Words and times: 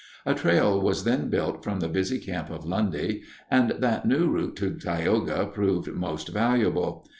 A 0.25 0.33
trail 0.33 0.81
was 0.81 1.03
then 1.03 1.29
built 1.29 1.63
from 1.63 1.79
the 1.79 1.87
busy 1.87 2.17
camp 2.17 2.49
of 2.49 2.65
Lundy, 2.65 3.21
and 3.51 3.69
that 3.77 4.03
new 4.07 4.27
route 4.31 4.55
to 4.55 4.73
Tioga 4.73 5.45
proved 5.53 5.93
most 5.93 6.29
valuable. 6.29 7.05